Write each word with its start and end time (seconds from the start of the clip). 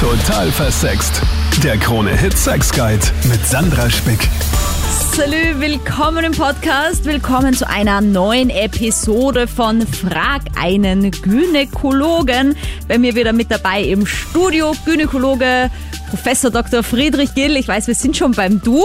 Total 0.00 0.52
versext. 0.52 1.20
Der 1.64 1.76
Krone 1.76 2.16
Hit 2.16 2.38
Sex 2.38 2.70
Guide 2.70 3.04
mit 3.24 3.44
Sandra 3.44 3.90
Spick. 3.90 4.28
Salü, 5.16 5.58
willkommen 5.58 6.24
im 6.24 6.30
Podcast. 6.30 7.04
Willkommen 7.04 7.52
zu 7.52 7.68
einer 7.68 8.00
neuen 8.00 8.48
Episode 8.48 9.48
von 9.48 9.84
Frag 9.84 10.42
einen 10.56 11.10
Gynäkologen. 11.10 12.54
Bei 12.86 12.96
mir 12.96 13.16
wieder 13.16 13.32
mit 13.32 13.50
dabei 13.50 13.82
im 13.82 14.06
Studio 14.06 14.72
Gynäkologe 14.84 15.68
Professor 16.10 16.52
Dr. 16.52 16.84
Friedrich 16.84 17.34
Gill. 17.34 17.56
Ich 17.56 17.66
weiß, 17.66 17.88
wir 17.88 17.96
sind 17.96 18.16
schon 18.16 18.30
beim 18.30 18.62
Du. 18.62 18.84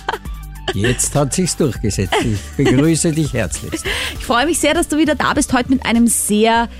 Jetzt 0.72 1.14
hat 1.16 1.34
sich's 1.34 1.54
durchgesetzt. 1.58 2.14
Ich 2.24 2.40
begrüße 2.56 3.12
dich 3.12 3.34
herzlichst. 3.34 3.84
Ich 4.18 4.24
freue 4.24 4.46
mich 4.46 4.58
sehr, 4.58 4.72
dass 4.72 4.88
du 4.88 4.96
wieder 4.96 5.16
da 5.16 5.34
bist. 5.34 5.52
Heute 5.52 5.68
mit 5.68 5.84
einem 5.84 6.06
sehr 6.06 6.70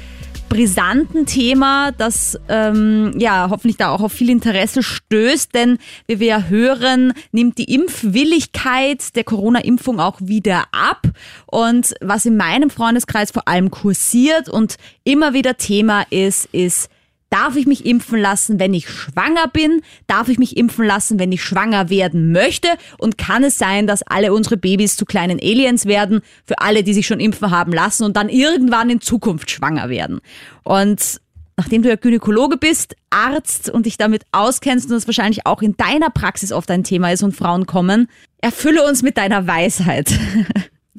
brisanten 0.50 1.24
Thema, 1.24 1.92
das 1.92 2.38
ähm, 2.48 3.14
ja 3.16 3.46
hoffentlich 3.48 3.78
da 3.78 3.88
auch 3.88 4.02
auf 4.02 4.12
viel 4.12 4.28
Interesse 4.28 4.82
stößt, 4.82 5.54
denn 5.54 5.78
wie 6.06 6.20
wir 6.20 6.26
ja 6.26 6.42
hören, 6.42 7.14
nimmt 7.32 7.56
die 7.56 7.72
Impfwilligkeit 7.72 9.16
der 9.16 9.24
Corona-Impfung 9.24 10.00
auch 10.00 10.18
wieder 10.20 10.64
ab. 10.72 11.06
Und 11.46 11.94
was 12.02 12.26
in 12.26 12.36
meinem 12.36 12.68
Freundeskreis 12.68 13.30
vor 13.30 13.48
allem 13.48 13.70
kursiert 13.70 14.50
und 14.50 14.76
immer 15.04 15.32
wieder 15.32 15.56
Thema 15.56 16.04
ist, 16.10 16.46
ist 16.52 16.90
Darf 17.30 17.54
ich 17.54 17.66
mich 17.66 17.86
impfen 17.86 18.18
lassen, 18.18 18.58
wenn 18.58 18.74
ich 18.74 18.88
schwanger 18.88 19.46
bin? 19.46 19.82
Darf 20.08 20.28
ich 20.28 20.38
mich 20.38 20.56
impfen 20.56 20.84
lassen, 20.84 21.20
wenn 21.20 21.30
ich 21.30 21.42
schwanger 21.42 21.88
werden 21.88 22.32
möchte? 22.32 22.68
Und 22.98 23.18
kann 23.18 23.44
es 23.44 23.56
sein, 23.56 23.86
dass 23.86 24.02
alle 24.02 24.32
unsere 24.32 24.56
Babys 24.56 24.96
zu 24.96 25.04
kleinen 25.04 25.38
Aliens 25.40 25.86
werden, 25.86 26.22
für 26.44 26.58
alle, 26.58 26.82
die 26.82 26.92
sich 26.92 27.06
schon 27.06 27.20
impfen 27.20 27.52
haben 27.52 27.72
lassen 27.72 28.02
und 28.04 28.16
dann 28.16 28.28
irgendwann 28.28 28.90
in 28.90 29.00
Zukunft 29.00 29.50
schwanger 29.50 29.88
werden? 29.88 30.20
Und 30.64 31.20
nachdem 31.56 31.82
du 31.82 31.88
ja 31.88 31.96
Gynäkologe 31.96 32.56
bist, 32.56 32.96
Arzt 33.10 33.70
und 33.70 33.86
dich 33.86 33.96
damit 33.96 34.24
auskennst 34.32 34.86
und 34.86 34.96
das 34.96 35.06
wahrscheinlich 35.06 35.46
auch 35.46 35.62
in 35.62 35.76
deiner 35.76 36.10
Praxis 36.10 36.50
oft 36.50 36.70
ein 36.70 36.82
Thema 36.82 37.12
ist 37.12 37.22
und 37.22 37.36
Frauen 37.36 37.66
kommen, 37.66 38.08
erfülle 38.38 38.84
uns 38.84 39.02
mit 39.02 39.16
deiner 39.16 39.46
Weisheit. 39.46 40.10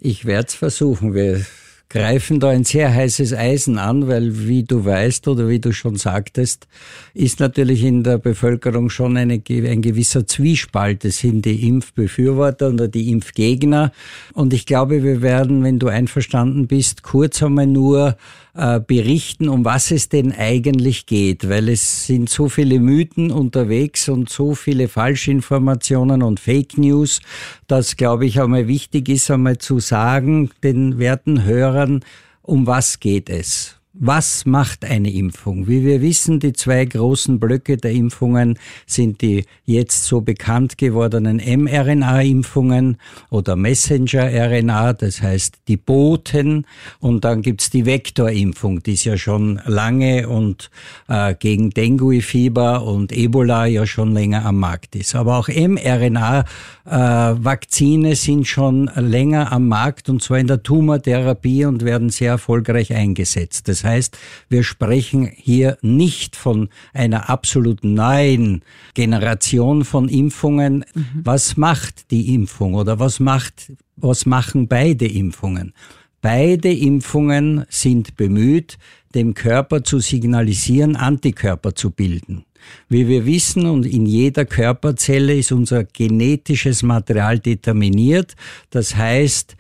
Ich 0.04 0.26
werde 0.26 0.48
es 0.48 0.56
versuchen. 0.56 1.14
Wir 1.14 1.46
greifen 1.92 2.40
da 2.40 2.50
ein 2.50 2.64
sehr 2.64 2.94
heißes 2.94 3.34
Eisen 3.34 3.78
an, 3.78 4.08
weil 4.08 4.48
wie 4.48 4.64
du 4.64 4.86
weißt 4.86 5.28
oder 5.28 5.50
wie 5.50 5.60
du 5.60 5.74
schon 5.74 5.98
sagtest, 5.98 6.68
ist 7.14 7.42
natürlich 7.42 7.84
in 7.84 8.04
der 8.04 8.18
Bevölkerung 8.18 8.90
schon 8.90 9.18
eine, 9.18 9.42
ein 9.50 9.82
gewisser 9.82 10.26
Zwiespalt. 10.26 11.04
Es 11.04 11.20
sind 11.20 11.44
die 11.44 11.68
Impfbefürworter 11.68 12.70
oder 12.70 12.88
die 12.88 13.12
Impfgegner. 13.12 13.92
Und 14.34 14.54
ich 14.54 14.66
glaube, 14.66 15.04
wir 15.04 15.22
werden, 15.22 15.64
wenn 15.64 15.80
du 15.80 15.88
einverstanden 15.88 16.68
bist, 16.68 17.04
kurz 17.04 17.44
einmal 17.44 17.68
nur 17.68 18.16
äh, 18.54 18.80
berichten, 18.80 19.50
um 19.50 19.66
was 19.66 19.92
es 19.92 20.10
denn 20.10 20.32
eigentlich 20.32 21.06
geht, 21.06 21.48
weil 21.50 21.70
es 21.70 22.06
sind 22.06 22.30
so 22.30 22.50
viele 22.50 22.80
Mythen 22.80 23.32
unterwegs 23.32 24.10
und 24.10 24.30
so 24.30 24.56
viele 24.56 24.88
Falschinformationen 24.88 26.22
und 26.22 26.40
Fake 26.40 26.78
News, 26.78 27.22
dass, 27.68 27.96
glaube 27.96 28.26
ich, 28.26 28.42
einmal 28.42 28.68
wichtig 28.68 29.10
ist, 29.10 29.32
einmal 29.32 29.58
zu 29.58 29.80
sagen, 29.80 30.52
den 30.64 31.00
werten 31.00 31.44
Hörern, 31.44 32.04
um 32.42 32.68
was 32.68 33.00
geht 33.00 33.30
es? 33.30 33.81
Was 33.94 34.46
macht 34.46 34.86
eine 34.86 35.12
Impfung? 35.12 35.68
Wie 35.68 35.84
wir 35.84 36.02
wissen, 36.02 36.40
die 36.40 36.54
zwei 36.54 36.86
großen 36.86 37.42
Blöcke 37.42 37.76
der 37.76 37.92
Impfungen 37.92 38.58
sind 38.86 39.22
die 39.22 39.44
jetzt 39.66 40.06
so 40.06 40.22
bekannt 40.22 40.78
gewordenen 40.78 41.42
mRNA-Impfungen 41.46 42.96
oder 43.30 43.58
Messenger-RNA, 43.58 44.94
das 44.94 45.22
heißt 45.22 45.58
die 45.68 45.76
Boten. 45.76 46.66
Und 47.00 47.26
dann 47.26 47.42
gibt's 47.42 47.70
die 47.70 47.86
Vektorimpfung, 47.86 48.82
die 48.82 48.94
ist 48.94 49.04
ja 49.04 49.18
schon 49.18 49.60
lange 49.66 50.30
und 50.30 50.72
äh, 51.10 51.36
gegen 51.36 51.72
Dengue-Fieber 51.72 52.86
und 52.86 53.12
Ebola 53.12 53.66
ja 53.66 53.86
schon 53.86 54.14
länger 54.14 54.46
am 54.46 54.58
Markt 54.58 54.96
ist. 54.96 55.16
Aber 55.16 55.38
auch 55.38 55.50
mRNA-Vakzine 55.50 58.12
äh, 58.12 58.16
sind 58.16 58.48
schon 58.48 58.90
länger 58.96 59.52
am 59.52 59.68
Markt 59.68 60.08
und 60.08 60.24
zwar 60.24 60.40
in 60.40 60.48
der 60.48 60.64
Tumortherapie 60.64 61.66
und 61.66 61.84
werden 61.84 62.10
sehr 62.10 62.32
erfolgreich 62.32 62.94
eingesetzt. 62.94 63.68
Das 63.68 63.81
heißt, 63.84 64.18
wir 64.50 64.64
sprechen 64.64 65.30
hier 65.34 65.78
nicht 65.82 66.36
von 66.36 66.70
einer 66.94 67.30
absolut 67.30 67.84
neuen 67.84 68.64
Generation 68.94 69.86
von 69.86 70.10
Impfungen. 70.10 70.86
Mhm. 70.94 71.22
Was 71.24 71.58
macht 71.58 72.12
die 72.12 72.34
Impfung 72.34 72.74
oder 72.74 73.00
was 73.00 73.20
macht, 73.20 73.72
was 73.96 74.26
machen 74.26 74.68
beide 74.68 75.08
Impfungen? 75.08 75.74
Beide 76.22 76.72
Impfungen 76.72 77.66
sind 77.70 78.16
bemüht, 78.16 78.78
dem 79.16 79.34
Körper 79.34 79.84
zu 79.84 80.00
signalisieren, 80.00 80.96
Antikörper 80.96 81.74
zu 81.74 81.90
bilden. 81.90 82.46
Wie 82.90 83.08
wir 83.08 83.26
wissen, 83.26 83.66
und 83.66 83.86
in 83.86 84.06
jeder 84.06 84.46
Körperzelle 84.46 85.36
ist 85.36 85.52
unser 85.52 85.84
genetisches 85.84 86.84
Material 86.84 87.40
determiniert. 87.40 88.36
Das 88.70 88.96
heißt, 88.96 89.56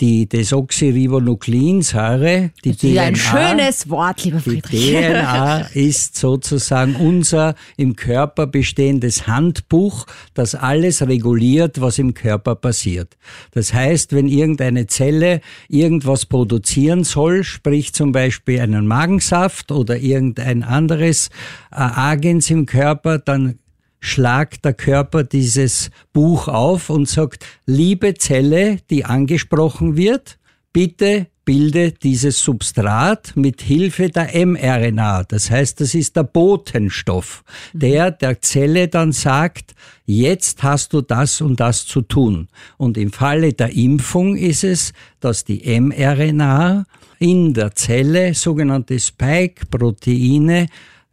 die 0.00 0.28
Desoxyribonukleinsäure, 0.28 2.50
die 2.64 2.72
das 2.72 2.82
ist 2.82 2.92
DNA. 2.92 3.02
ein 3.02 3.16
schönes 3.16 3.88
Wort, 3.88 4.24
lieber 4.24 4.40
Friedrich. 4.40 4.70
Die 4.70 4.92
DNA 4.92 5.60
ist 5.74 6.16
sozusagen 6.16 6.96
unser 6.96 7.54
im 7.76 7.94
Körper 7.96 8.46
bestehendes 8.46 9.26
Handbuch, 9.26 10.06
das 10.34 10.54
alles 10.54 11.00
reguliert, 11.06 11.80
was 11.80 11.98
im 11.98 12.12
Körper 12.14 12.54
passiert. 12.54 13.16
Das 13.52 13.72
heißt, 13.72 14.12
wenn 14.12 14.28
irgendeine 14.28 14.86
Zelle 14.86 15.40
irgendwas 15.68 16.26
produzieren 16.26 17.04
soll, 17.04 17.44
sprich 17.44 17.94
zum 17.94 18.12
Beispiel 18.12 18.60
einen 18.60 18.86
Magensaft 18.86 19.72
oder 19.72 19.96
irgendein 19.96 20.62
anderes 20.62 21.30
äh, 21.70 21.76
Agens 21.76 22.50
im 22.50 22.66
Körper, 22.66 23.18
dann 23.18 23.58
schlagt 24.06 24.64
der 24.64 24.72
Körper 24.72 25.24
dieses 25.24 25.90
Buch 26.12 26.46
auf 26.46 26.90
und 26.90 27.08
sagt, 27.08 27.44
liebe 27.66 28.14
Zelle, 28.14 28.78
die 28.88 29.04
angesprochen 29.04 29.96
wird, 29.96 30.38
bitte 30.72 31.26
bilde 31.44 31.92
dieses 31.92 32.40
Substrat 32.40 33.32
mit 33.36 33.62
Hilfe 33.62 34.08
der 34.08 34.46
mRNA. 34.46 35.24
Das 35.24 35.50
heißt, 35.50 35.80
das 35.80 35.94
ist 35.94 36.16
der 36.16 36.24
Botenstoff, 36.24 37.42
der 37.72 38.10
der 38.10 38.40
Zelle 38.42 38.88
dann 38.88 39.12
sagt, 39.12 39.74
jetzt 40.04 40.62
hast 40.62 40.92
du 40.92 41.00
das 41.00 41.40
und 41.40 41.58
das 41.58 41.86
zu 41.86 42.02
tun. 42.02 42.48
Und 42.76 42.98
im 42.98 43.12
Falle 43.12 43.54
der 43.54 43.74
Impfung 43.74 44.36
ist 44.36 44.64
es, 44.64 44.92
dass 45.18 45.44
die 45.44 45.80
mRNA 45.80 46.84
in 47.18 47.54
der 47.54 47.74
Zelle 47.74 48.34
sogenannte 48.34 48.98
Spike-Proteine 48.98 50.66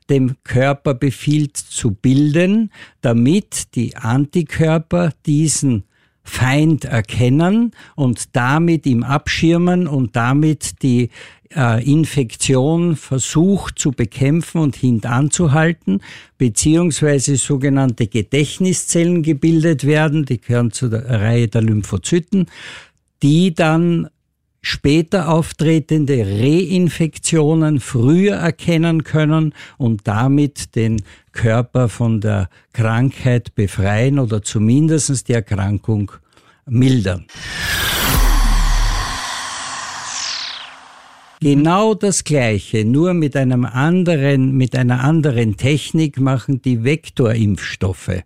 dem 0.10 0.36
Körper 0.44 0.94
befiehlt 0.94 1.58
zu 1.58 1.92
bilden, 1.92 2.72
damit 3.02 3.76
die 3.76 3.96
Antikörper 3.96 5.12
diesen 5.26 5.84
Feind 6.24 6.86
erkennen 6.86 7.72
und 7.96 8.36
damit 8.36 8.86
ihm 8.86 9.04
abschirmen 9.04 9.88
und 9.88 10.16
damit 10.16 10.82
die 10.82 11.10
äh, 11.56 11.84
Infektion 11.84 12.96
versucht 12.96 13.78
zu 13.78 13.92
bekämpfen 13.92 14.62
und 14.62 14.76
hintanzuhalten, 14.76 16.02
beziehungsweise 16.38 17.36
sogenannte 17.36 18.08
Gedächtniszellen 18.08 19.22
gebildet 19.22 19.86
werden, 19.86 20.26
die 20.26 20.40
gehören 20.40 20.72
zur 20.72 20.94
Reihe 20.94 21.50
der 21.50 21.62
Lymphozyten, 21.62 22.48
die 23.22 23.54
dann 23.54 24.08
später 24.64 25.30
auftretende 25.30 26.26
Reinfektionen 26.26 27.80
früher 27.80 28.36
erkennen 28.36 29.04
können 29.04 29.54
und 29.78 30.08
damit 30.08 30.76
den 30.76 31.04
Körper 31.34 31.90
von 31.90 32.22
der 32.22 32.50
Krankheit 32.72 33.54
befreien 33.54 34.18
oder 34.18 34.42
zumindest 34.42 35.28
die 35.28 35.34
Erkrankung 35.34 36.14
mildern. 36.66 37.26
Genau 41.42 41.94
das 41.94 42.24
Gleiche, 42.24 42.86
nur 42.86 43.14
mit 43.14 43.36
einem 43.36 43.66
anderen, 43.66 44.56
mit 44.56 44.78
einer 44.78 45.04
anderen 45.04 45.58
Technik 45.58 46.18
machen 46.18 46.62
die 46.62 46.86
Vektorimpfstoffe. 46.86 48.24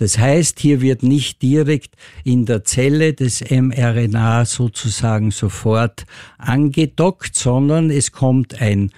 Das 0.00 0.16
heißt, 0.16 0.58
hier 0.60 0.80
wird 0.80 1.02
nicht 1.02 1.42
direkt 1.42 1.94
in 2.24 2.46
der 2.46 2.64
Zelle 2.64 3.12
des 3.12 3.44
mRNA 3.50 4.46
sozusagen 4.46 5.30
sofort 5.30 6.06
angedockt, 6.38 7.36
sondern 7.36 7.90
es 7.90 8.10
kommt 8.10 8.62
ein 8.62 8.92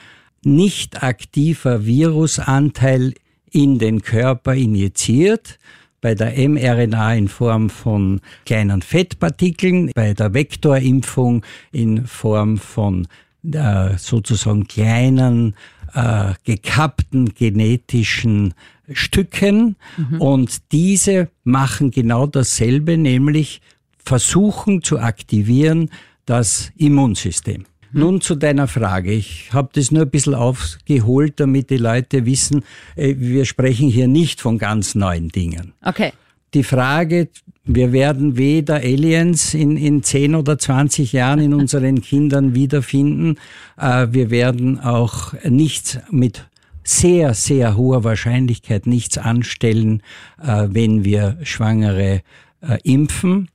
nicht 0.44 1.02
aktiver 1.02 1.84
Virusanteil 1.86 3.14
in 3.50 3.80
den 3.80 4.02
Körper 4.02 4.54
injiziert 4.54 5.58
bei 6.00 6.14
der 6.14 6.38
mRNA 6.48 7.14
in 7.14 7.26
Form 7.26 7.68
von 7.68 8.20
kleinen 8.46 8.80
Fettpartikeln, 8.80 9.90
bei 9.96 10.14
der 10.14 10.34
Vektorimpfung 10.34 11.44
in 11.72 12.06
Form 12.06 12.58
von 12.58 13.08
äh, 13.52 13.96
sozusagen 13.98 14.68
kleinen 14.68 15.56
äh, 15.94 16.34
gekappten 16.44 17.34
genetischen 17.34 18.54
Stücken 18.94 19.76
mhm. 19.96 20.20
und 20.20 20.72
diese 20.72 21.28
machen 21.44 21.90
genau 21.90 22.26
dasselbe, 22.26 22.96
nämlich 22.96 23.60
versuchen 23.98 24.82
zu 24.82 24.98
aktivieren 24.98 25.90
das 26.26 26.72
Immunsystem. 26.76 27.64
Nun 27.94 28.22
zu 28.22 28.34
deiner 28.34 28.68
Frage. 28.68 29.12
Ich 29.12 29.52
habe 29.52 29.68
das 29.74 29.90
nur 29.90 30.02
ein 30.02 30.10
bisschen 30.10 30.34
aufgeholt, 30.34 31.34
damit 31.36 31.68
die 31.68 31.76
Leute 31.76 32.24
wissen, 32.24 32.64
äh, 32.96 33.14
wir 33.18 33.44
sprechen 33.44 33.88
hier 33.88 34.08
nicht 34.08 34.40
von 34.40 34.56
ganz 34.58 34.94
neuen 34.94 35.28
Dingen. 35.28 35.74
Okay. 35.82 36.12
Die 36.54 36.64
Frage, 36.64 37.28
wir 37.64 37.92
werden 37.92 38.36
weder 38.36 38.76
Aliens 38.76 39.54
in, 39.54 39.76
in 39.76 40.02
10 40.02 40.34
oder 40.34 40.58
20 40.58 41.12
Jahren 41.12 41.38
in 41.40 41.54
unseren 41.60 42.00
Kindern 42.00 42.54
wiederfinden. 42.54 43.36
Äh, 43.78 44.08
wir 44.10 44.30
werden 44.30 44.80
auch 44.80 45.34
nichts 45.44 45.98
mit 46.10 46.46
sehr, 46.84 47.34
sehr 47.34 47.76
hoher 47.76 48.04
Wahrscheinlichkeit 48.04 48.86
nichts 48.86 49.18
anstellen, 49.18 50.02
äh, 50.42 50.66
wenn 50.70 51.04
wir 51.04 51.38
Schwangere 51.42 52.22
äh, 52.60 52.78
impfen. 52.84 53.48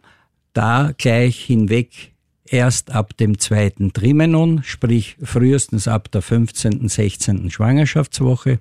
Da 0.54 0.92
gleich 0.98 1.40
hinweg 1.40 2.14
erst 2.50 2.92
ab 2.92 3.16
dem 3.18 3.40
zweiten 3.40 3.94
Trimenon, 3.94 4.64
sprich 4.64 5.18
frühestens 5.22 5.88
ab 5.88 6.12
der 6.12 6.22
15., 6.22 6.88
16. 6.88 7.50
Schwangerschaftswoche. 7.50 8.60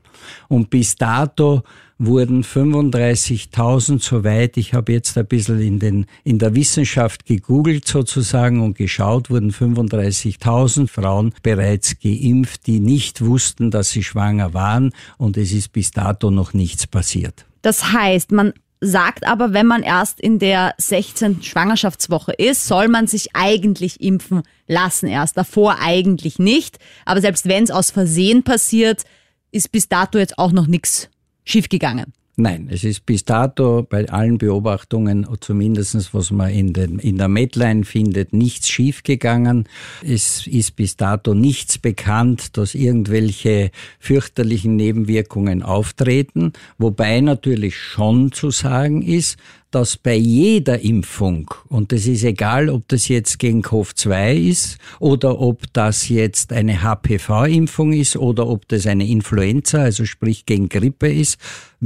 Und 0.48 0.70
bis 0.70 0.96
dato 0.96 1.62
wurden 1.98 2.44
35.000, 2.44 4.02
soweit 4.02 4.56
ich 4.56 4.74
habe 4.74 4.92
jetzt 4.92 5.16
ein 5.16 5.26
bisschen 5.26 5.60
in, 5.60 5.78
den, 5.78 6.06
in 6.24 6.38
der 6.38 6.54
Wissenschaft 6.54 7.24
gegoogelt 7.24 7.86
sozusagen 7.86 8.60
und 8.60 8.76
geschaut, 8.76 9.30
wurden 9.30 9.50
35.000 9.50 10.88
Frauen 10.88 11.34
bereits 11.42 11.98
geimpft, 11.98 12.66
die 12.66 12.80
nicht 12.80 13.24
wussten, 13.24 13.70
dass 13.70 13.90
sie 13.90 14.02
schwanger 14.02 14.52
waren 14.52 14.92
und 15.16 15.36
es 15.36 15.52
ist 15.52 15.72
bis 15.72 15.90
dato 15.90 16.30
noch 16.30 16.52
nichts 16.52 16.86
passiert. 16.86 17.46
Das 17.62 17.92
heißt, 17.92 18.30
man 18.32 18.52
sagt 18.80 19.26
aber, 19.26 19.52
wenn 19.52 19.66
man 19.66 19.82
erst 19.82 20.20
in 20.20 20.38
der 20.38 20.74
16. 20.78 21.42
Schwangerschaftswoche 21.42 22.32
ist, 22.32 22.66
soll 22.66 22.88
man 22.88 23.06
sich 23.06 23.34
eigentlich 23.34 24.00
impfen 24.00 24.42
lassen 24.66 25.08
erst. 25.08 25.36
Davor 25.36 25.78
eigentlich 25.80 26.38
nicht. 26.38 26.78
Aber 27.04 27.20
selbst 27.20 27.48
wenn 27.48 27.64
es 27.64 27.70
aus 27.70 27.90
Versehen 27.90 28.42
passiert, 28.42 29.04
ist 29.50 29.72
bis 29.72 29.88
dato 29.88 30.18
jetzt 30.18 30.38
auch 30.38 30.52
noch 30.52 30.66
nichts 30.66 31.08
schiefgegangen. 31.44 32.12
Nein, 32.38 32.68
es 32.70 32.84
ist 32.84 33.06
bis 33.06 33.24
dato 33.24 33.82
bei 33.88 34.10
allen 34.10 34.36
Beobachtungen, 34.36 35.26
zumindestens 35.40 36.12
was 36.12 36.30
man 36.30 36.50
in, 36.50 36.74
den, 36.74 36.98
in 36.98 37.16
der 37.16 37.28
Medline 37.28 37.84
findet, 37.84 38.34
nichts 38.34 38.68
schiefgegangen. 38.68 39.66
Es 40.04 40.46
ist 40.46 40.76
bis 40.76 40.98
dato 40.98 41.32
nichts 41.32 41.78
bekannt, 41.78 42.58
dass 42.58 42.74
irgendwelche 42.74 43.70
fürchterlichen 43.98 44.76
Nebenwirkungen 44.76 45.62
auftreten, 45.62 46.52
wobei 46.76 47.22
natürlich 47.22 47.78
schon 47.78 48.32
zu 48.32 48.50
sagen 48.50 49.00
ist, 49.00 49.38
dass 49.70 49.96
bei 49.96 50.14
jeder 50.14 50.80
Impfung, 50.80 51.52
und 51.68 51.92
das 51.92 52.06
ist 52.06 52.24
egal, 52.24 52.70
ob 52.70 52.88
das 52.88 53.08
jetzt 53.08 53.38
gegen 53.38 53.62
COV-2 53.62 54.34
ist 54.34 54.78
oder 55.00 55.40
ob 55.40 55.70
das 55.72 56.08
jetzt 56.08 56.52
eine 56.52 56.82
HPV-Impfung 56.82 57.92
ist 57.92 58.16
oder 58.16 58.46
ob 58.46 58.68
das 58.68 58.86
eine 58.86 59.06
Influenza, 59.06 59.78
also 59.80 60.04
sprich 60.04 60.46
gegen 60.46 60.68
Grippe 60.68 61.12
ist, 61.12 61.38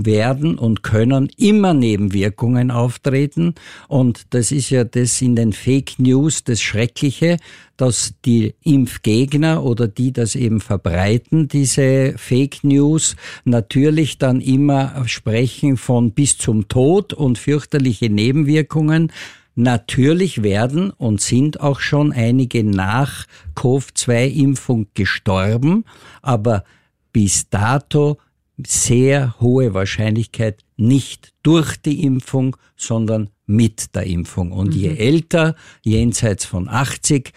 werden 0.06 0.58
und 0.58 0.82
können 0.82 1.30
immer 1.36 1.74
Nebenwirkungen 1.74 2.70
auftreten. 2.70 3.54
Und 3.88 4.22
das 4.30 4.52
ist 4.52 4.70
ja 4.70 4.84
das 4.84 5.20
in 5.22 5.36
den 5.36 5.52
Fake 5.52 5.98
News 5.98 6.44
das 6.44 6.60
Schreckliche, 6.60 7.36
dass 7.76 8.12
die 8.24 8.54
Impfgegner 8.62 9.64
oder 9.64 9.88
die 9.88 10.12
das 10.12 10.34
eben 10.34 10.60
verbreiten, 10.60 11.48
diese 11.48 12.14
Fake 12.16 12.62
News, 12.62 13.16
natürlich 13.44 14.18
dann 14.18 14.40
immer 14.40 15.02
sprechen 15.06 15.76
von 15.78 16.12
bis 16.12 16.36
zum 16.36 16.68
Tod 16.68 17.14
und 17.14 17.38
fürchterliche 17.38 18.10
Nebenwirkungen. 18.10 19.12
Natürlich 19.54 20.42
werden 20.42 20.90
und 20.90 21.20
sind 21.20 21.60
auch 21.60 21.80
schon 21.80 22.12
einige 22.12 22.64
nach 22.64 23.26
Covid-2-Impfung 23.56 24.88
gestorben, 24.94 25.84
aber 26.22 26.64
bis 27.12 27.48
dato 27.48 28.18
sehr 28.66 29.34
hohe 29.40 29.74
Wahrscheinlichkeit 29.74 30.62
nicht 30.76 31.32
durch 31.42 31.76
die 31.76 32.02
Impfung, 32.04 32.56
sondern 32.76 33.30
mit 33.46 33.94
der 33.94 34.04
Impfung. 34.06 34.52
Und 34.52 34.74
mhm. 34.74 34.80
je 34.80 34.96
älter, 34.96 35.54
jenseits 35.82 36.44
von 36.44 36.68
80, 36.68 37.32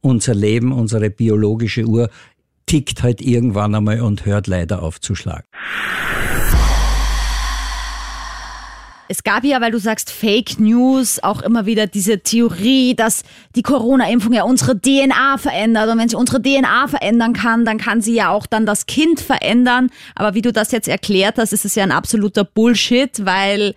unser 0.00 0.34
Leben, 0.34 0.72
unsere 0.72 1.10
biologische 1.10 1.84
Uhr 1.84 2.10
tickt 2.66 3.02
halt 3.02 3.20
irgendwann 3.20 3.74
einmal 3.74 4.00
und 4.00 4.26
hört 4.26 4.46
leider 4.46 4.82
auf 4.82 5.00
zu 5.00 5.14
schlagen. 5.14 5.46
Es 9.08 9.22
gab 9.22 9.44
ja, 9.44 9.60
weil 9.60 9.70
du 9.70 9.78
sagst 9.78 10.10
Fake 10.10 10.58
News, 10.58 11.22
auch 11.22 11.42
immer 11.42 11.66
wieder 11.66 11.86
diese 11.86 12.20
Theorie, 12.20 12.94
dass 12.94 13.22
die 13.54 13.62
Corona-Impfung 13.62 14.32
ja 14.32 14.44
unsere 14.44 14.80
DNA 14.80 15.38
verändert. 15.38 15.90
Und 15.90 15.98
wenn 15.98 16.08
sie 16.08 16.16
unsere 16.16 16.40
DNA 16.40 16.88
verändern 16.88 17.34
kann, 17.34 17.64
dann 17.64 17.78
kann 17.78 18.00
sie 18.00 18.14
ja 18.14 18.30
auch 18.30 18.46
dann 18.46 18.66
das 18.66 18.86
Kind 18.86 19.20
verändern. 19.20 19.90
Aber 20.14 20.34
wie 20.34 20.42
du 20.42 20.52
das 20.52 20.72
jetzt 20.72 20.88
erklärt 20.88 21.36
hast, 21.38 21.52
ist 21.52 21.64
es 21.64 21.74
ja 21.74 21.82
ein 21.82 21.92
absoluter 21.92 22.44
Bullshit, 22.44 23.24
weil 23.26 23.74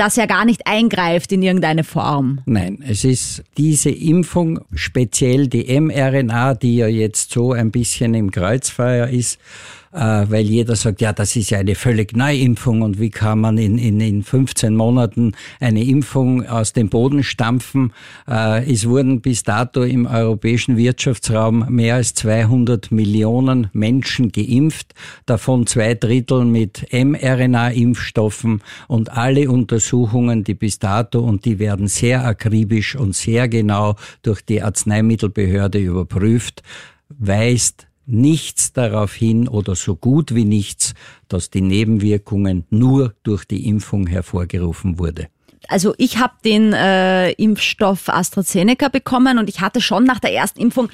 das 0.00 0.16
ja 0.16 0.24
gar 0.24 0.46
nicht 0.46 0.66
eingreift 0.66 1.30
in 1.30 1.42
irgendeine 1.42 1.84
Form. 1.84 2.40
Nein, 2.46 2.82
es 2.88 3.04
ist 3.04 3.44
diese 3.58 3.90
Impfung, 3.90 4.60
speziell 4.74 5.46
die 5.46 5.78
mRNA, 5.78 6.54
die 6.54 6.76
ja 6.76 6.86
jetzt 6.86 7.32
so 7.32 7.52
ein 7.52 7.70
bisschen 7.70 8.14
im 8.14 8.30
Kreuzfeuer 8.30 9.08
ist, 9.08 9.38
weil 9.98 10.46
jeder 10.46 10.76
sagt, 10.76 11.00
ja, 11.00 11.12
das 11.12 11.34
ist 11.34 11.50
ja 11.50 11.58
eine 11.58 11.74
völlig 11.74 12.16
neue 12.16 12.38
Impfung 12.38 12.82
und 12.82 13.00
wie 13.00 13.10
kann 13.10 13.40
man 13.40 13.58
in, 13.58 13.76
in, 13.78 14.00
in 14.00 14.22
15 14.22 14.74
Monaten 14.74 15.32
eine 15.58 15.82
Impfung 15.84 16.46
aus 16.46 16.72
dem 16.72 16.88
Boden 16.88 17.24
stampfen. 17.24 17.92
Äh, 18.28 18.70
es 18.72 18.88
wurden 18.88 19.20
bis 19.20 19.42
dato 19.42 19.82
im 19.82 20.06
europäischen 20.06 20.76
Wirtschaftsraum 20.76 21.66
mehr 21.68 21.96
als 21.96 22.14
200 22.14 22.92
Millionen 22.92 23.68
Menschen 23.72 24.30
geimpft, 24.30 24.94
davon 25.26 25.66
zwei 25.66 25.94
Drittel 25.94 26.44
mit 26.44 26.86
mRNA-Impfstoffen 26.92 28.62
und 28.86 29.10
alle 29.10 29.50
Untersuchungen, 29.50 30.44
die 30.44 30.54
bis 30.54 30.78
dato 30.78 31.20
und 31.20 31.44
die 31.44 31.58
werden 31.58 31.88
sehr 31.88 32.24
akribisch 32.24 32.94
und 32.94 33.14
sehr 33.14 33.48
genau 33.48 33.96
durch 34.22 34.42
die 34.42 34.62
Arzneimittelbehörde 34.62 35.78
überprüft, 35.78 36.62
weist 37.08 37.89
nichts 38.10 38.72
darauf 38.72 39.14
hin 39.14 39.48
oder 39.48 39.74
so 39.74 39.96
gut 39.96 40.34
wie 40.34 40.44
nichts, 40.44 40.94
dass 41.28 41.50
die 41.50 41.60
Nebenwirkungen 41.60 42.64
nur 42.70 43.14
durch 43.22 43.44
die 43.44 43.66
Impfung 43.66 44.06
hervorgerufen 44.06 44.98
wurde. 44.98 45.28
Also 45.68 45.94
ich 45.98 46.18
habe 46.18 46.34
den 46.44 46.72
äh, 46.72 47.30
Impfstoff 47.32 48.08
AstraZeneca 48.08 48.88
bekommen 48.88 49.38
und 49.38 49.48
ich 49.48 49.60
hatte 49.60 49.80
schon 49.80 50.04
nach 50.04 50.18
der 50.18 50.32
ersten 50.32 50.60
Impfung 50.60 50.88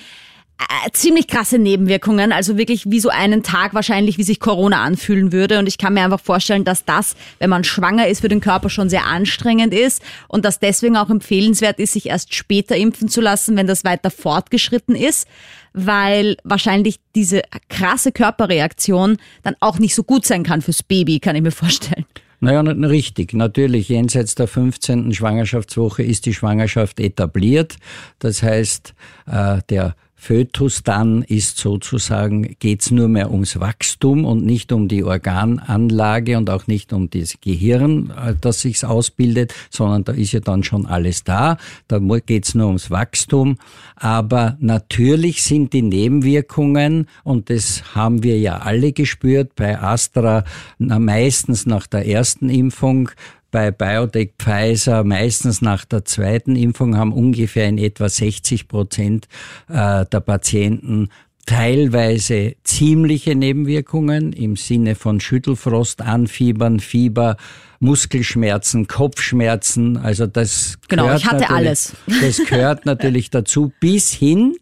äh, 0.58 0.90
ziemlich 0.92 1.28
krasse 1.28 1.58
Nebenwirkungen, 1.58 2.32
also 2.32 2.56
wirklich 2.56 2.90
wie 2.90 3.00
so 3.00 3.10
einen 3.10 3.42
Tag 3.42 3.74
wahrscheinlich, 3.74 4.16
wie 4.16 4.22
sich 4.22 4.40
Corona 4.40 4.82
anfühlen 4.82 5.30
würde. 5.30 5.58
Und 5.58 5.66
ich 5.66 5.76
kann 5.76 5.92
mir 5.92 6.02
einfach 6.02 6.20
vorstellen, 6.20 6.64
dass 6.64 6.84
das, 6.84 7.14
wenn 7.38 7.50
man 7.50 7.62
schwanger 7.62 8.08
ist, 8.08 8.20
für 8.20 8.28
den 8.28 8.40
Körper 8.40 8.70
schon 8.70 8.88
sehr 8.88 9.04
anstrengend 9.04 9.74
ist 9.74 10.02
und 10.28 10.44
dass 10.46 10.58
deswegen 10.58 10.96
auch 10.96 11.10
empfehlenswert 11.10 11.78
ist, 11.78 11.92
sich 11.92 12.06
erst 12.06 12.34
später 12.34 12.74
impfen 12.74 13.08
zu 13.08 13.20
lassen, 13.20 13.56
wenn 13.56 13.66
das 13.66 13.84
weiter 13.84 14.10
fortgeschritten 14.10 14.94
ist, 14.94 15.28
weil 15.74 16.38
wahrscheinlich 16.42 17.00
diese 17.14 17.42
krasse 17.68 18.10
Körperreaktion 18.10 19.18
dann 19.42 19.56
auch 19.60 19.78
nicht 19.78 19.94
so 19.94 20.04
gut 20.04 20.24
sein 20.24 20.42
kann 20.42 20.62
fürs 20.62 20.82
Baby, 20.82 21.20
kann 21.20 21.36
ich 21.36 21.42
mir 21.42 21.50
vorstellen. 21.50 22.06
Naja, 22.40 22.60
richtig. 22.60 23.32
Natürlich, 23.32 23.88
jenseits 23.88 24.34
der 24.34 24.46
15. 24.46 25.12
Schwangerschaftswoche 25.12 26.02
ist 26.02 26.26
die 26.26 26.34
Schwangerschaft 26.34 27.00
etabliert. 27.00 27.76
Das 28.18 28.42
heißt, 28.42 28.94
äh, 29.26 29.58
der 29.70 29.96
Fötus 30.18 30.82
dann 30.82 31.22
ist 31.22 31.58
sozusagen, 31.58 32.56
geht's 32.58 32.90
nur 32.90 33.06
mehr 33.06 33.30
ums 33.30 33.60
Wachstum 33.60 34.24
und 34.24 34.44
nicht 34.44 34.72
um 34.72 34.88
die 34.88 35.04
Organanlage 35.04 36.38
und 36.38 36.48
auch 36.48 36.66
nicht 36.66 36.92
um 36.94 37.10
das 37.10 37.36
Gehirn, 37.40 38.10
äh, 38.10 38.34
das 38.40 38.62
sich 38.62 38.84
ausbildet, 38.84 39.54
sondern 39.70 40.04
da 40.04 40.12
ist 40.12 40.32
ja 40.32 40.40
dann 40.40 40.64
schon 40.64 40.86
alles 40.86 41.22
da. 41.22 41.58
Da 41.86 41.98
geht's 41.98 42.54
nur 42.54 42.66
ums 42.66 42.90
Wachstum. 42.90 43.58
Aber 43.94 44.56
natürlich 44.58 45.42
sind 45.42 45.74
die 45.74 45.82
Nebenwirkungen, 45.82 47.08
und 47.22 47.50
das 47.50 47.94
haben 47.94 48.22
wir 48.22 48.38
ja 48.38 48.58
alle 48.58 48.92
gespürt, 48.92 49.54
bei 49.54 49.78
Astra 49.80 50.44
na, 50.78 50.98
meistens 50.98 51.66
nach 51.66 51.86
der 51.86 52.06
ersten 52.06 52.48
Impfung, 52.48 53.10
bei 53.56 53.70
Biotech 53.70 54.32
Pfizer 54.38 55.02
meistens 55.02 55.62
nach 55.62 55.86
der 55.86 56.04
zweiten 56.04 56.56
Impfung 56.56 56.94
haben 56.94 57.14
ungefähr 57.14 57.66
in 57.66 57.78
etwa 57.78 58.06
60 58.06 58.68
Prozent 58.68 59.28
äh, 59.70 60.04
der 60.04 60.20
Patienten 60.20 61.08
teilweise 61.46 62.56
ziemliche 62.64 63.34
Nebenwirkungen 63.34 64.34
im 64.34 64.56
Sinne 64.56 64.94
von 64.94 65.20
Schüttelfrost, 65.20 66.02
Anfiebern, 66.02 66.80
Fieber, 66.80 67.38
Muskelschmerzen, 67.80 68.88
Kopfschmerzen. 68.88 69.96
Also 69.96 70.26
das 70.26 70.76
genau, 70.88 71.14
ich 71.14 71.24
hatte 71.24 71.48
alles. 71.48 71.96
Das 72.20 72.36
gehört 72.36 72.84
natürlich 72.84 73.30
dazu 73.30 73.72
bis 73.80 74.12
hin 74.12 74.54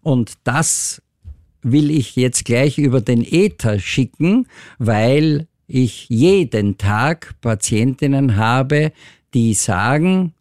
und 0.00 0.32
das 0.44 1.02
will 1.60 1.90
ich 1.90 2.16
jetzt 2.16 2.46
gleich 2.46 2.78
über 2.78 3.02
den 3.02 3.22
Äther 3.30 3.78
schicken, 3.78 4.46
weil 4.78 5.48
ich 5.68 6.08
jeden 6.08 6.78
Tag 6.78 7.34
Patientinnen 7.42 8.36
habe, 8.36 8.92
die 9.34 9.54
sagen, 9.54 10.32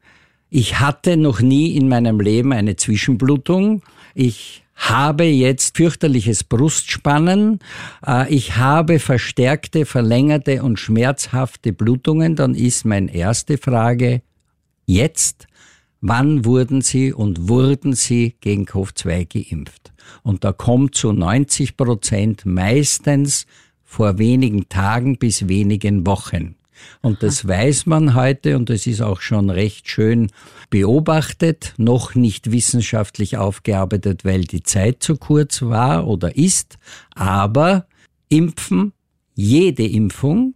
ich 0.50 0.79
hatte 0.79 1.17
noch 1.17 1.41
nie 1.41 1.75
in 1.75 1.89
meinem 1.89 2.22
Leben 2.22 2.53
eine 2.53 2.77
Zwischenblutung, 2.77 3.84
ich 4.15 4.63
habe 4.75 5.25
jetzt 5.25 5.75
fürchterliches 5.75 6.43
Brustspannen, 6.46 7.60
äh, 8.05 8.34
ich 8.34 8.55
habe 8.55 9.00
verstärkte, 9.00 9.86
verlängerte 9.86 10.63
und 10.63 10.79
schmerzhafte 10.79 11.74
Blutungen, 11.74 12.36
dann 12.36 12.55
ist 12.55 12.86
meine 12.86 13.13
erste 13.13 13.57
Frage 13.57 14.22
jetzt, 14.86 15.48
wann 16.00 16.46
wurden 16.46 16.81
Sie 16.81 17.12
und 17.12 17.50
wurden 17.50 17.93
Sie 17.93 18.38
gegen 18.39 18.65
Covid-2 18.65 19.50
geimpft? 19.50 19.91
Und 20.24 20.46
da 20.46 20.53
kommt 20.53 20.96
zu 20.96 21.12
90 21.12 21.75
Prozent 21.75 22.46
meistens 22.46 23.46
vor 23.88 24.20
wenigen 24.20 24.70
Tagen 24.70 25.17
bis 25.17 25.48
wenigen 25.48 26.06
Wochen. 26.06 26.56
Und 27.01 27.24
das 27.24 27.48
weiß 27.48 27.88
man 27.88 28.13
heute 28.13 28.56
und 28.58 28.70
das 28.70 28.86
ist 28.86 29.01
auch 29.01 29.22
schon 29.22 29.50
recht 29.50 29.88
schön 29.88 30.29
beobachtet, 30.70 31.74
noch 31.77 32.13
nicht 32.13 32.51
wissenschaftlich 32.51 33.38
aufgearbeitet, 33.38 34.25
weil 34.25 34.41
die 34.41 34.62
Zeit 34.62 35.01
zu 35.01 35.15
kurz 35.15 35.63
war 35.63 36.06
oder 36.06 36.36
ist, 36.36 36.77
aber 37.15 37.88
impfen, 38.29 38.94
jede 39.34 39.88
Impfung 39.88 40.53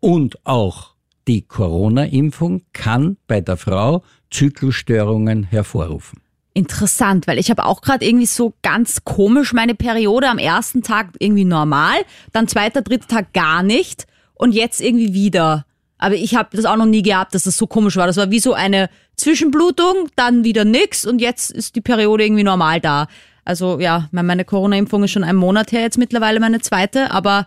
und 0.00 0.44
auch 0.44 0.94
die 1.28 1.42
Corona-Impfung 1.42 2.62
kann 2.72 3.16
bei 3.28 3.40
der 3.40 3.56
Frau 3.56 4.02
Zyklusstörungen 4.30 5.44
hervorrufen. 5.44 6.20
Interessant, 6.54 7.26
weil 7.26 7.38
ich 7.38 7.50
habe 7.50 7.64
auch 7.64 7.80
gerade 7.80 8.04
irgendwie 8.04 8.26
so 8.26 8.52
ganz 8.62 9.04
komisch 9.04 9.54
meine 9.54 9.74
Periode 9.74 10.28
am 10.28 10.38
ersten 10.38 10.82
Tag 10.82 11.08
irgendwie 11.18 11.46
normal, 11.46 11.96
dann 12.32 12.46
zweiter, 12.46 12.82
dritter 12.82 13.08
Tag 13.08 13.32
gar 13.32 13.62
nicht 13.62 14.06
und 14.34 14.52
jetzt 14.52 14.80
irgendwie 14.80 15.14
wieder. 15.14 15.64
Aber 15.96 16.14
ich 16.14 16.34
habe 16.34 16.54
das 16.54 16.64
auch 16.64 16.76
noch 16.76 16.86
nie 16.86 17.02
gehabt, 17.02 17.34
dass 17.34 17.44
das 17.44 17.56
so 17.56 17.66
komisch 17.66 17.96
war. 17.96 18.06
Das 18.06 18.16
war 18.16 18.30
wie 18.30 18.40
so 18.40 18.52
eine 18.52 18.90
Zwischenblutung, 19.16 20.08
dann 20.16 20.44
wieder 20.44 20.64
nix 20.64 21.06
und 21.06 21.20
jetzt 21.20 21.52
ist 21.52 21.76
die 21.76 21.80
Periode 21.80 22.24
irgendwie 22.24 22.42
normal 22.42 22.80
da. 22.80 23.06
Also 23.44 23.80
ja, 23.80 24.08
meine 24.12 24.44
Corona-Impfung 24.44 25.04
ist 25.04 25.10
schon 25.10 25.24
ein 25.24 25.36
Monat 25.36 25.72
her 25.72 25.80
jetzt 25.80 25.98
mittlerweile 25.98 26.38
meine 26.38 26.60
zweite, 26.60 27.10
aber 27.10 27.46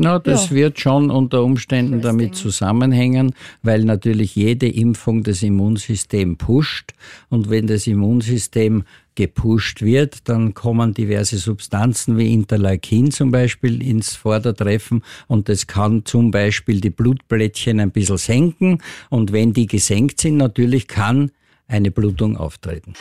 na, 0.00 0.20
das 0.20 0.50
ja. 0.50 0.56
wird 0.56 0.78
schon 0.78 1.10
unter 1.10 1.42
Umständen 1.42 2.00
damit 2.00 2.36
zusammenhängen, 2.36 3.34
weil 3.62 3.82
natürlich 3.82 4.36
jede 4.36 4.68
Impfung 4.68 5.24
das 5.24 5.42
Immunsystem 5.42 6.36
pusht 6.36 6.92
und 7.30 7.50
wenn 7.50 7.66
das 7.66 7.88
Immunsystem 7.88 8.84
gepusht 9.16 9.82
wird, 9.82 10.28
dann 10.28 10.54
kommen 10.54 10.94
diverse 10.94 11.38
Substanzen 11.38 12.16
wie 12.16 12.32
Interleukin 12.32 13.10
zum 13.10 13.32
Beispiel 13.32 13.82
ins 13.82 14.14
Vordertreffen 14.14 15.02
und 15.26 15.48
das 15.48 15.66
kann 15.66 16.04
zum 16.04 16.30
Beispiel 16.30 16.80
die 16.80 16.90
Blutblättchen 16.90 17.80
ein 17.80 17.90
bisschen 17.90 18.18
senken 18.18 18.78
und 19.10 19.32
wenn 19.32 19.52
die 19.52 19.66
gesenkt 19.66 20.20
sind, 20.20 20.36
natürlich 20.36 20.86
kann 20.86 21.32
eine 21.66 21.90
Blutung 21.90 22.36
auftreten. 22.36 22.94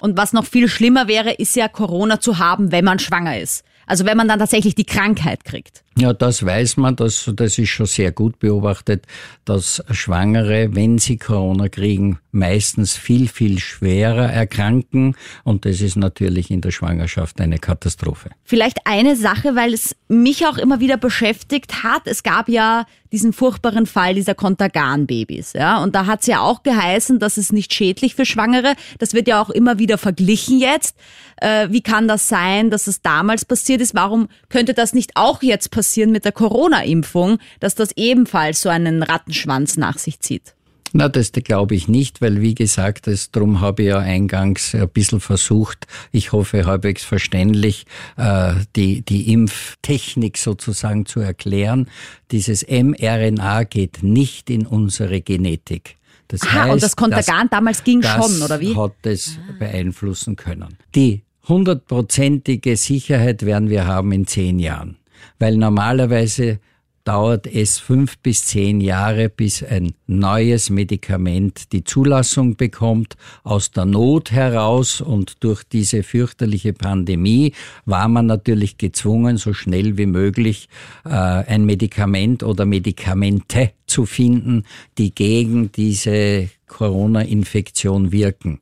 Und 0.00 0.16
was 0.16 0.32
noch 0.32 0.46
viel 0.46 0.68
schlimmer 0.68 1.08
wäre, 1.08 1.32
ist 1.32 1.56
ja 1.56 1.68
Corona 1.68 2.20
zu 2.20 2.38
haben, 2.38 2.72
wenn 2.72 2.84
man 2.84 2.98
schwanger 2.98 3.38
ist. 3.38 3.64
Also 3.86 4.04
wenn 4.06 4.16
man 4.16 4.28
dann 4.28 4.38
tatsächlich 4.38 4.74
die 4.74 4.84
Krankheit 4.84 5.44
kriegt. 5.44 5.84
Ja, 6.00 6.14
das 6.14 6.46
weiß 6.46 6.78
man, 6.78 6.96
das, 6.96 7.30
das 7.36 7.58
ist 7.58 7.68
schon 7.68 7.84
sehr 7.84 8.10
gut 8.10 8.38
beobachtet, 8.38 9.04
dass 9.44 9.84
Schwangere, 9.90 10.74
wenn 10.74 10.96
sie 10.96 11.18
Corona 11.18 11.68
kriegen, 11.68 12.18
meistens 12.32 12.96
viel, 12.96 13.28
viel 13.28 13.58
schwerer 13.58 14.32
erkranken. 14.32 15.14
Und 15.44 15.66
das 15.66 15.82
ist 15.82 15.96
natürlich 15.96 16.50
in 16.50 16.62
der 16.62 16.70
Schwangerschaft 16.70 17.38
eine 17.38 17.58
Katastrophe. 17.58 18.30
Vielleicht 18.44 18.78
eine 18.86 19.14
Sache, 19.14 19.56
weil 19.56 19.74
es 19.74 19.94
mich 20.08 20.46
auch 20.46 20.56
immer 20.56 20.80
wieder 20.80 20.96
beschäftigt 20.96 21.82
hat. 21.82 22.06
Es 22.06 22.22
gab 22.22 22.48
ja 22.48 22.86
diesen 23.12 23.32
furchtbaren 23.32 23.86
Fall 23.86 24.14
dieser 24.14 24.36
Kontergan-Babys. 24.36 25.52
Ja? 25.52 25.82
Und 25.82 25.94
da 25.96 26.06
hat 26.06 26.20
es 26.20 26.28
ja 26.28 26.40
auch 26.40 26.62
geheißen, 26.62 27.18
dass 27.18 27.36
es 27.36 27.52
nicht 27.52 27.74
schädlich 27.74 28.14
für 28.14 28.24
Schwangere. 28.24 28.74
Das 28.98 29.12
wird 29.12 29.26
ja 29.26 29.42
auch 29.42 29.50
immer 29.50 29.78
wieder 29.78 29.98
verglichen 29.98 30.60
jetzt. 30.60 30.96
Äh, 31.38 31.68
wie 31.70 31.80
kann 31.80 32.06
das 32.06 32.28
sein, 32.28 32.70
dass 32.70 32.86
es 32.86 33.02
damals 33.02 33.44
passiert 33.44 33.80
ist? 33.80 33.94
Warum 33.94 34.28
könnte 34.48 34.74
das 34.74 34.92
nicht 34.92 35.16
auch 35.16 35.42
jetzt 35.42 35.72
passieren 35.72 35.89
mit 35.96 36.24
der 36.24 36.32
Corona-Impfung, 36.32 37.38
dass 37.60 37.74
das 37.74 37.90
ebenfalls 37.96 38.62
so 38.62 38.68
einen 38.68 39.02
Rattenschwanz 39.02 39.76
nach 39.76 39.98
sich 39.98 40.20
zieht? 40.20 40.54
Na, 40.92 41.08
das 41.08 41.30
glaube 41.32 41.76
ich 41.76 41.86
nicht, 41.86 42.20
weil 42.20 42.40
wie 42.40 42.54
gesagt, 42.54 43.06
das, 43.06 43.30
darum 43.30 43.60
habe 43.60 43.82
ich 43.82 43.88
ja 43.90 43.98
eingangs 43.98 44.74
ein 44.74 44.88
bisschen 44.88 45.20
versucht, 45.20 45.86
ich 46.10 46.32
hoffe 46.32 46.66
halbwegs 46.66 47.04
verständlich, 47.04 47.86
äh, 48.16 48.54
die, 48.74 49.02
die 49.02 49.32
Impftechnik 49.32 50.36
sozusagen 50.36 51.06
zu 51.06 51.20
erklären. 51.20 51.88
Dieses 52.32 52.66
mRNA 52.66 53.64
geht 53.64 54.02
nicht 54.02 54.50
in 54.50 54.66
unsere 54.66 55.20
Genetik. 55.20 55.96
Das 56.26 56.42
Aha, 56.42 56.62
heißt, 56.62 56.72
und 56.72 56.82
das 56.82 56.96
Kontergan 56.96 57.48
damals 57.50 57.84
ging 57.84 58.00
das 58.00 58.12
schon, 58.12 58.42
oder 58.42 58.60
wie? 58.60 58.76
hat 58.76 58.94
es 59.02 59.38
beeinflussen 59.58 60.36
können. 60.36 60.76
Die 60.94 61.22
hundertprozentige 61.48 62.76
Sicherheit 62.76 63.44
werden 63.44 63.68
wir 63.68 63.86
haben 63.86 64.12
in 64.12 64.26
zehn 64.26 64.58
Jahren, 64.58 64.96
weil 65.38 65.56
normalerweise 65.56 66.60
dauert 67.04 67.46
es 67.46 67.78
fünf 67.78 68.18
bis 68.18 68.44
zehn 68.46 68.80
Jahre, 68.80 69.28
bis 69.28 69.62
ein 69.62 69.94
neues 70.06 70.70
Medikament 70.70 71.72
die 71.72 71.82
Zulassung 71.82 72.56
bekommt. 72.56 73.16
Aus 73.42 73.70
der 73.70 73.86
Not 73.86 74.30
heraus 74.30 75.00
und 75.00 75.42
durch 75.42 75.64
diese 75.64 76.02
fürchterliche 76.02 76.72
Pandemie 76.72 77.52
war 77.84 78.08
man 78.08 78.26
natürlich 78.26 78.76
gezwungen, 78.76 79.38
so 79.38 79.54
schnell 79.54 79.96
wie 79.96 80.06
möglich 80.06 80.68
äh, 81.04 81.10
ein 81.10 81.64
Medikament 81.64 82.42
oder 82.42 82.66
Medikamente 82.66 83.72
zu 83.86 84.06
finden, 84.06 84.64
die 84.98 85.14
gegen 85.14 85.72
diese 85.72 86.50
Corona-Infektion 86.66 88.12
wirken. 88.12 88.60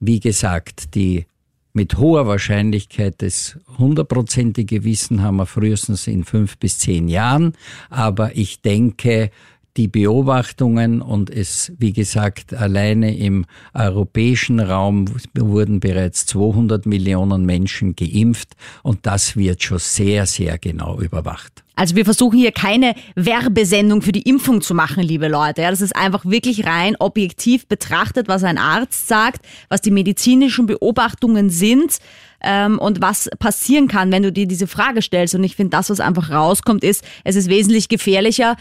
Wie 0.00 0.20
gesagt, 0.20 0.94
die 0.94 1.26
mit 1.72 1.96
hoher 1.96 2.26
Wahrscheinlichkeit 2.26 3.22
das 3.22 3.58
hundertprozentige 3.78 4.84
Wissen 4.84 5.22
haben 5.22 5.36
wir 5.36 5.46
frühestens 5.46 6.06
in 6.06 6.24
fünf 6.24 6.58
bis 6.58 6.78
zehn 6.78 7.08
Jahren. 7.08 7.54
Aber 7.88 8.36
ich 8.36 8.60
denke, 8.60 9.30
die 9.76 9.88
Beobachtungen 9.88 11.00
und 11.00 11.30
es, 11.30 11.72
wie 11.78 11.92
gesagt, 11.92 12.52
alleine 12.52 13.16
im 13.16 13.46
europäischen 13.72 14.60
Raum 14.60 15.06
wurden 15.34 15.80
bereits 15.80 16.26
200 16.26 16.84
Millionen 16.84 17.46
Menschen 17.46 17.96
geimpft 17.96 18.50
und 18.82 19.06
das 19.06 19.36
wird 19.36 19.62
schon 19.62 19.78
sehr, 19.78 20.26
sehr 20.26 20.58
genau 20.58 21.00
überwacht. 21.00 21.62
Also 21.74 21.96
wir 21.96 22.04
versuchen 22.04 22.38
hier 22.38 22.52
keine 22.52 22.94
Werbesendung 23.14 24.02
für 24.02 24.12
die 24.12 24.28
Impfung 24.28 24.60
zu 24.60 24.74
machen, 24.74 25.02
liebe 25.02 25.28
Leute. 25.28 25.62
Ja, 25.62 25.70
das 25.70 25.80
ist 25.80 25.96
einfach 25.96 26.26
wirklich 26.26 26.66
rein 26.66 26.96
objektiv 26.98 27.66
betrachtet, 27.66 28.28
was 28.28 28.44
ein 28.44 28.58
Arzt 28.58 29.08
sagt, 29.08 29.46
was 29.70 29.80
die 29.80 29.90
medizinischen 29.90 30.66
Beobachtungen 30.66 31.48
sind 31.48 31.96
ähm, 32.42 32.78
und 32.78 33.00
was 33.00 33.30
passieren 33.38 33.88
kann, 33.88 34.12
wenn 34.12 34.22
du 34.22 34.30
dir 34.30 34.46
diese 34.46 34.66
Frage 34.66 35.00
stellst. 35.00 35.34
Und 35.34 35.44
ich 35.44 35.56
finde, 35.56 35.70
das, 35.70 35.88
was 35.88 36.00
einfach 36.00 36.30
rauskommt, 36.30 36.84
ist, 36.84 37.04
es 37.24 37.36
ist 37.36 37.48
wesentlich 37.48 37.88
gefährlicher, 37.88 38.56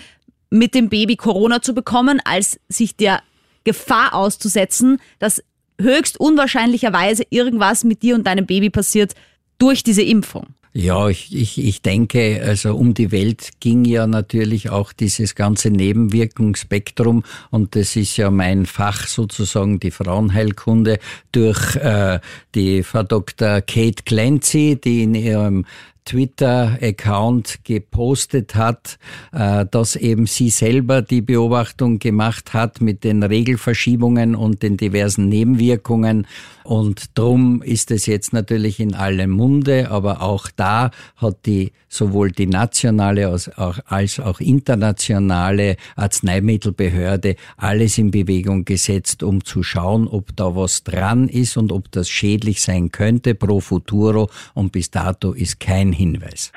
mit 0.51 0.75
dem 0.75 0.89
Baby 0.89 1.15
Corona 1.15 1.61
zu 1.63 1.73
bekommen, 1.73 2.21
als 2.23 2.59
sich 2.69 2.95
der 2.95 3.23
Gefahr 3.63 4.13
auszusetzen, 4.13 4.99
dass 5.17 5.43
höchst 5.79 6.19
unwahrscheinlicherweise 6.19 7.23
irgendwas 7.31 7.83
mit 7.83 8.03
dir 8.03 8.13
und 8.13 8.27
deinem 8.27 8.45
Baby 8.45 8.69
passiert 8.69 9.15
durch 9.57 9.81
diese 9.81 10.03
Impfung. 10.03 10.47
Ja, 10.73 11.09
ich, 11.09 11.35
ich, 11.35 11.61
ich 11.61 11.81
denke, 11.81 12.41
also 12.45 12.75
um 12.77 12.93
die 12.93 13.11
Welt 13.11 13.49
ging 13.59 13.83
ja 13.83 14.07
natürlich 14.07 14.69
auch 14.69 14.93
dieses 14.93 15.35
ganze 15.35 15.69
Nebenwirkungsspektrum 15.69 17.23
und 17.49 17.75
das 17.75 17.97
ist 17.97 18.15
ja 18.15 18.31
mein 18.31 18.65
Fach 18.65 19.07
sozusagen, 19.07 19.81
die 19.81 19.91
Frauenheilkunde, 19.91 20.99
durch 21.33 21.75
äh, 21.75 22.21
die 22.55 22.83
Frau 22.83 23.03
Dr. 23.03 23.59
Kate 23.59 24.03
Clancy, 24.05 24.79
die 24.81 25.03
in 25.03 25.13
ihrem 25.13 25.65
Twitter-Account 26.05 27.59
gepostet 27.63 28.55
hat, 28.55 28.97
äh, 29.31 29.65
dass 29.69 29.95
eben 29.95 30.25
sie 30.25 30.49
selber 30.49 31.01
die 31.01 31.21
Beobachtung 31.21 31.99
gemacht 31.99 32.53
hat 32.53 32.81
mit 32.81 33.03
den 33.03 33.23
Regelverschiebungen 33.23 34.35
und 34.35 34.63
den 34.63 34.77
diversen 34.77 35.29
Nebenwirkungen. 35.29 36.27
Und 36.71 37.17
drum 37.19 37.61
ist 37.61 37.91
es 37.91 38.05
jetzt 38.05 38.31
natürlich 38.31 38.79
in 38.79 38.95
allem 38.95 39.31
Munde, 39.31 39.91
aber 39.91 40.21
auch 40.21 40.47
da 40.55 40.91
hat 41.17 41.45
die 41.45 41.73
sowohl 41.89 42.31
die 42.31 42.47
nationale 42.47 43.27
als 43.27 43.53
auch, 43.57 43.79
als 43.87 44.21
auch 44.21 44.39
internationale 44.39 45.75
Arzneimittelbehörde 45.97 47.35
alles 47.57 47.97
in 47.97 48.11
Bewegung 48.11 48.63
gesetzt, 48.63 49.21
um 49.21 49.43
zu 49.43 49.63
schauen, 49.63 50.07
ob 50.07 50.33
da 50.37 50.55
was 50.55 50.85
dran 50.85 51.27
ist 51.27 51.57
und 51.57 51.73
ob 51.73 51.91
das 51.91 52.07
schädlich 52.07 52.61
sein 52.61 52.89
könnte 52.89 53.35
pro 53.35 53.59
futuro. 53.59 54.29
Und 54.53 54.71
bis 54.71 54.91
dato 54.91 55.33
ist 55.33 55.59
kein 55.59 55.91
Hinweis. 55.91 56.53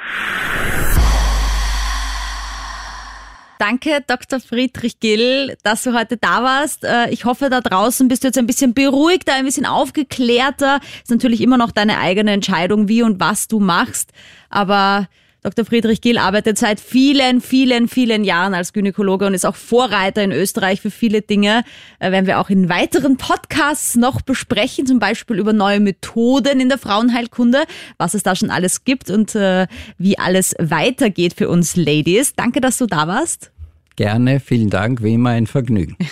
Danke, 3.58 4.02
Dr. 4.06 4.40
Friedrich 4.40 5.00
Gill, 5.00 5.56
dass 5.62 5.82
du 5.82 5.94
heute 5.94 6.16
da 6.16 6.42
warst. 6.42 6.84
Äh, 6.84 7.10
ich 7.10 7.24
hoffe, 7.24 7.50
da 7.50 7.60
draußen 7.60 8.08
bist 8.08 8.24
du 8.24 8.28
jetzt 8.28 8.38
ein 8.38 8.46
bisschen 8.46 8.74
beruhigter, 8.74 9.34
ein 9.34 9.44
bisschen 9.44 9.66
aufgeklärter. 9.66 10.80
Ist 11.02 11.10
natürlich 11.10 11.40
immer 11.40 11.56
noch 11.56 11.70
deine 11.70 11.98
eigene 11.98 12.32
Entscheidung, 12.32 12.88
wie 12.88 13.02
und 13.02 13.20
was 13.20 13.48
du 13.48 13.60
machst. 13.60 14.10
Aber 14.50 15.08
Dr. 15.44 15.66
Friedrich 15.66 16.00
Gill 16.00 16.16
arbeitet 16.16 16.56
seit 16.56 16.80
vielen, 16.80 17.42
vielen, 17.42 17.86
vielen 17.86 18.24
Jahren 18.24 18.54
als 18.54 18.72
Gynäkologe 18.72 19.26
und 19.26 19.34
ist 19.34 19.44
auch 19.44 19.56
Vorreiter 19.56 20.22
in 20.22 20.32
Österreich 20.32 20.80
für 20.80 20.90
viele 20.90 21.20
Dinge. 21.20 21.64
Äh, 21.98 22.12
werden 22.12 22.26
wir 22.26 22.40
auch 22.40 22.48
in 22.48 22.70
weiteren 22.70 23.18
Podcasts 23.18 23.94
noch 23.94 24.22
besprechen, 24.22 24.86
zum 24.86 25.00
Beispiel 25.00 25.38
über 25.38 25.52
neue 25.52 25.80
Methoden 25.80 26.60
in 26.60 26.70
der 26.70 26.78
Frauenheilkunde, 26.78 27.64
was 27.98 28.14
es 28.14 28.22
da 28.22 28.34
schon 28.34 28.48
alles 28.48 28.84
gibt 28.84 29.10
und 29.10 29.34
äh, 29.34 29.66
wie 29.98 30.18
alles 30.18 30.54
weitergeht 30.58 31.34
für 31.34 31.50
uns 31.50 31.76
Ladies. 31.76 32.32
Danke, 32.34 32.62
dass 32.62 32.78
du 32.78 32.86
da 32.86 33.06
warst. 33.06 33.53
Gerne, 33.96 34.40
vielen 34.40 34.70
Dank, 34.70 35.02
wie 35.02 35.14
immer 35.14 35.30
ein 35.30 35.46
Vergnügen. 35.46 35.96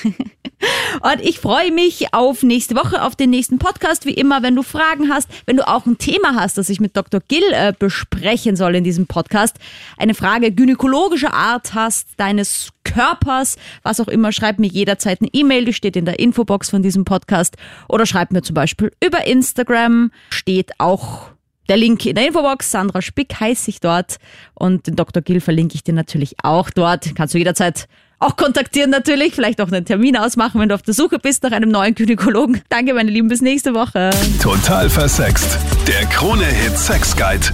Und 1.03 1.21
ich 1.21 1.41
freue 1.41 1.73
mich 1.73 2.15
auf 2.15 2.45
nächste 2.45 2.77
Woche, 2.77 3.03
auf 3.03 3.17
den 3.17 3.31
nächsten 3.31 3.59
Podcast. 3.59 4.07
Wie 4.07 4.15
immer, 4.15 4.43
wenn 4.43 4.55
du 4.55 4.63
Fragen 4.63 5.09
hast, 5.09 5.29
wenn 5.47 5.57
du 5.57 5.67
auch 5.67 5.87
ein 5.87 5.99
Thema 5.99 6.37
hast, 6.37 6.59
das 6.59 6.69
ich 6.69 6.81
mit 6.81 6.97
Dr. 6.97 7.21
Gill 7.27 7.43
äh, 7.51 7.73
besprechen 7.77 8.55
soll 8.55 8.77
in 8.77 8.85
diesem 8.85 9.07
Podcast, 9.07 9.57
eine 9.97 10.15
Frage 10.15 10.53
gynäkologischer 10.53 11.35
Art 11.35 11.75
hast, 11.75 12.09
deines 12.19 12.71
Körpers, 12.85 13.57
was 13.83 14.01
auch 14.01 14.09
immer, 14.09 14.31
schreib 14.31 14.61
mir 14.61 14.69
jederzeit 14.69 15.21
eine 15.21 15.31
E-Mail, 15.33 15.65
die 15.65 15.73
steht 15.73 15.97
in 15.97 16.05
der 16.05 16.21
Infobox 16.21 16.71
von 16.71 16.83
diesem 16.83 17.05
Podcast. 17.05 17.57
Oder 17.89 18.07
schreib 18.07 18.31
mir 18.31 18.43
zum 18.43 18.55
Beispiel 18.55 18.93
über 19.05 19.27
Instagram, 19.27 20.13
steht 20.31 20.71
auch 20.79 21.31
der 21.69 21.77
Link 21.77 22.05
in 22.07 22.15
der 22.15 22.27
Infobox. 22.27 22.71
Sandra 22.71 23.03
Spick 23.03 23.39
heiße 23.39 23.71
ich 23.71 23.81
dort. 23.81 24.17
Und 24.55 24.87
den 24.87 24.97
Dr. 24.97 25.23
Gill 25.23 25.41
verlinke 25.41 25.75
ich 25.75 25.85
dir 25.85 25.95
natürlich 25.95 26.37
auch 26.43 26.71
dort. 26.71 27.15
Kannst 27.15 27.35
du 27.35 27.39
jederzeit 27.39 27.89
auch 28.23 28.37
kontaktieren 28.37 28.91
natürlich, 28.91 29.35
vielleicht 29.35 29.61
auch 29.61 29.67
einen 29.67 29.85
Termin 29.85 30.17
ausmachen, 30.17 30.61
wenn 30.61 30.69
du 30.69 30.77
auf 30.77 30.83
der 30.83 30.95
Suche 30.95 31.19
bist 31.19 31.43
nach 31.43 31.51
einem 31.51 31.71
neuen 31.71 31.97
Gynäkologen. 31.97 32.63
Danke, 32.69 32.95
meine 32.95 33.11
Lieben, 33.11 33.27
bis 33.27 33.41
nächste 33.41 33.75
Woche. 33.75 34.11
Total 34.41 34.89
versext. 34.89 35.59
Der 35.89 36.07
Krone-Hit 36.07 36.79
Sex 36.79 37.17
Guide. 37.17 37.49